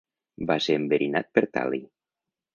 [0.51, 1.81] Va ser enverinat per tal·li.